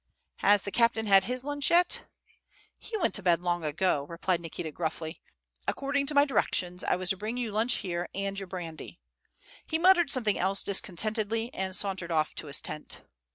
"Has 0.37 0.63
the 0.63 0.71
captain 0.71 1.05
had 1.05 1.25
his 1.25 1.43
lunch 1.43 1.69
yet?" 1.69 2.05
"He 2.79 2.97
went 2.97 3.13
to 3.13 3.21
bed 3.21 3.39
long 3.41 3.63
ago," 3.63 4.07
replied 4.09 4.41
Nikita, 4.41 4.71
gruffly, 4.71 5.21
"According 5.67 6.07
to 6.07 6.15
my 6.15 6.25
directions, 6.25 6.83
I 6.83 6.95
was 6.95 7.11
to 7.11 7.17
bring 7.17 7.37
you 7.37 7.51
lunch 7.51 7.75
here 7.85 8.09
and 8.15 8.39
your 8.39 8.47
brandy." 8.47 8.99
He 9.67 9.77
muttered 9.77 10.09
something 10.09 10.39
else 10.39 10.63
discontentedly, 10.63 11.53
and 11.53 11.75
sauntered 11.75 12.11
off 12.11 12.33
to 12.37 12.47
his 12.47 12.61
tent. 12.61 13.01